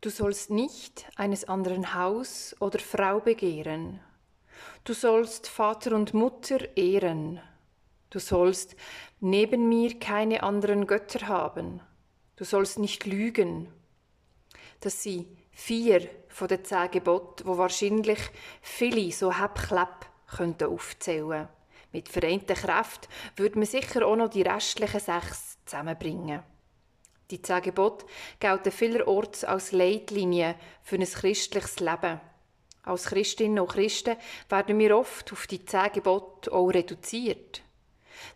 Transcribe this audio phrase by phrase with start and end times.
[0.00, 4.00] Du sollst nicht eines anderen Haus oder Frau begehren.
[4.84, 7.40] Du sollst Vater und Mutter ehren.
[8.10, 8.76] Du sollst
[9.20, 11.80] neben mir keine anderen Götter haben.
[12.36, 13.68] Du sollst nicht lügen.
[14.80, 18.20] Das sind vier von den zehn Geboten, wo wahrscheinlich
[18.60, 20.06] viele so Hebklapp
[20.36, 21.48] könnten aufzählen.
[21.92, 26.42] Mit vereinter Kraft würde man sicher auch noch die restlichen sechs zusammenbringen.
[27.30, 28.06] Die zehn Gebote
[28.38, 32.20] gelten vielerorts als Leitlinie für ein christliches Leben.
[32.84, 34.16] Als Christinnen und Christen
[34.48, 37.62] werden wir oft auf die zehn Gebote auch reduziert.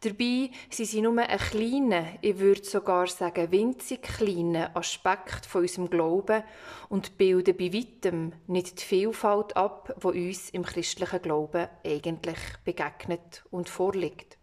[0.00, 5.90] Dabei sind sie nur ein kleiner, ich würde sogar sagen winzig kleiner Aspekt von unserem
[5.90, 6.42] Glauben
[6.88, 13.44] und bilden bei weitem nicht die Vielfalt ab, die uns im christlichen Glauben eigentlich begegnet
[13.50, 14.37] und vorliegt.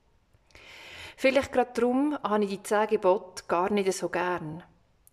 [1.18, 4.64] Vielleicht gerade darum habe ich die zehn Gebote gar nicht so gern.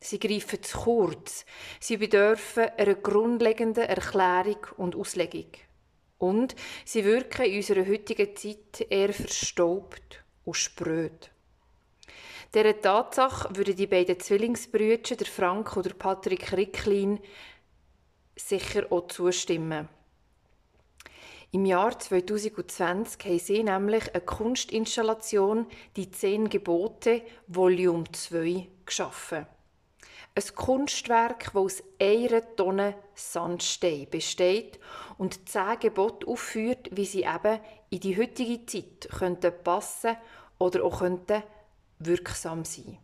[0.01, 1.47] Sie greifen zu kurz.
[1.79, 5.47] Sie bedürfen einer grundlegenden Erklärung und Auslegung.
[6.19, 11.31] Und sie wirken in unserer heutigen Zeit eher verstaubt und spröd.
[12.55, 17.19] Dieser Tatsache würden die beiden Zwillingsbrüder, der Frank und der Patrick Ricklin,
[18.37, 19.89] sicher auch zustimmen.
[21.55, 29.47] Im Jahr 2020 haben sie nämlich eine Kunstinstallation «Die Zehn Gebote, Volume 2» geschaffen.
[30.35, 34.81] Ein Kunstwerk, das aus einer Tonne Sandstein besteht
[35.19, 40.17] und zehn Gebote aufführt, wie sie eben in die heutige Zeit könnten passen
[40.59, 41.43] oder auch könnten
[41.99, 42.97] wirksam sein.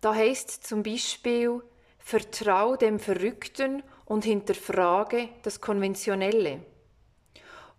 [0.00, 1.60] Da heißt zum Beispiel:
[1.98, 6.62] Vertrau dem Verrückten und hinterfrage das Konventionelle.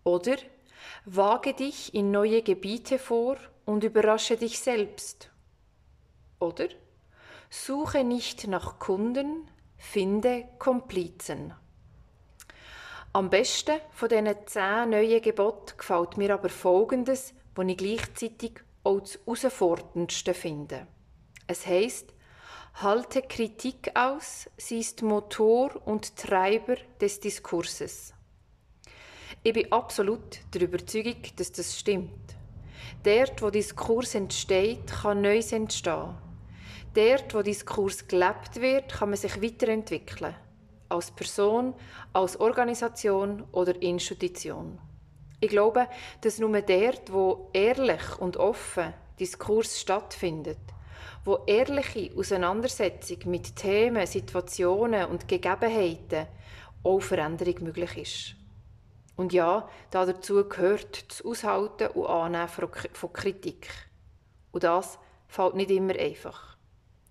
[0.08, 0.38] Oder
[1.04, 5.30] wage dich in neue Gebiete vor und überrasche dich selbst.
[6.40, 6.70] Oder
[7.50, 11.54] suche nicht nach Kunden, finde Komplizen.
[13.12, 19.02] Am besten von diesen zehn neuen Geboten gefällt mir aber Folgendes, das ich gleichzeitig auch
[19.02, 20.88] das herausforderndste finde.
[21.48, 22.14] Es heißt,
[22.76, 28.14] halte Kritik aus, sie ist Motor und Treiber des Diskurses.
[29.44, 32.36] Ich bin absolut der Überzeugung, dass das stimmt.
[33.04, 36.16] Dort, wo Diskurs entsteht, kann Neues entstehen.
[36.94, 40.36] Dort, wo Diskurs gelebt wird, kann man sich weiterentwickeln.
[40.90, 41.74] Als Person,
[42.14, 44.80] als Organisation oder Institution.
[45.40, 45.88] Ich glaube,
[46.22, 50.58] dass nur dort, wo ehrlich und offen Diskurs stattfindet,
[51.24, 56.26] wo ehrliche Auseinandersetzung mit Themen, Situationen und Gegebenheiten
[56.84, 58.47] auch Veränderung möglich ist.
[59.18, 62.48] Und ja, dazu gehört das Aushalten und Annehmen
[62.94, 63.68] von Kritik.
[64.52, 66.56] Und das fällt nicht immer einfach.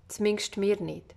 [0.09, 1.15] Zumindest mir nicht.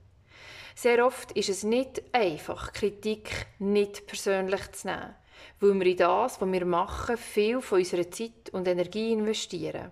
[0.75, 5.15] Sehr oft ist es nicht einfach, Kritik nicht persönlich zu nehmen,
[5.59, 9.91] weil wir in das, was wir machen, viel von unserer Zeit und Energie investieren.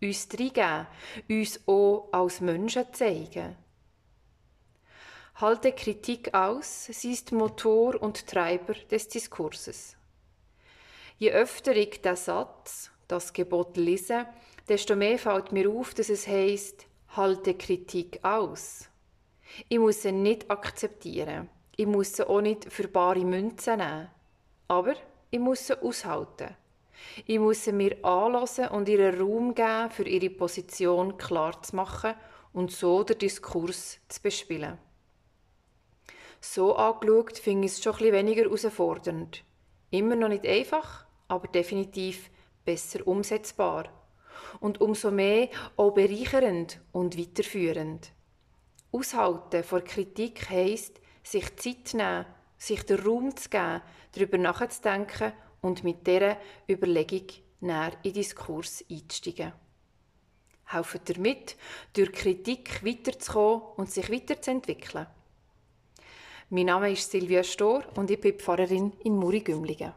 [0.00, 0.86] Uns reingeben,
[1.28, 3.56] uns auch als Menschen zeigen.
[5.36, 9.95] Halte Kritik aus, sie ist Motor und Treiber des Diskurses.
[11.18, 14.26] Je öfter ich den Satz, das Gebot lese,
[14.68, 18.88] desto mehr fällt mir auf, dass es heißt, halte Kritik aus.
[19.68, 21.48] Ich muss sie nicht akzeptieren.
[21.76, 24.08] Ich muss sie auch nicht für bare Münzen nehmen.
[24.68, 24.94] Aber
[25.30, 26.56] ich muss sie aushalten.
[27.24, 32.14] Ich muss sie mir anlassen und ihren Raum geben, für ihre Position klar zu machen
[32.52, 34.78] und so den Diskurs zu bespielen.
[36.40, 39.44] So angeschaut finde ich es schon ein bisschen weniger herausfordernd.
[39.90, 42.30] Immer noch nicht einfach, aber definitiv
[42.64, 43.88] besser umsetzbar.
[44.60, 48.12] Und umso mehr auch bereichernd und weiterführend.
[48.92, 52.26] Aushalten vor Kritik heisst, sich Zeit nehmen,
[52.56, 53.82] sich den Raum zu geben,
[54.12, 56.38] darüber nachzudenken und mit dieser
[56.68, 57.26] Überlegung
[57.60, 59.52] näher in Diskurs einzusteigen.
[60.66, 61.56] Helfen ihr mit,
[61.92, 65.06] durch Kritik weiterzukommen und sich weiterzuentwickeln.
[66.50, 69.92] Mein Name ist Silvia Stor und ich bin Pfarrerin in Muri-Gümligen.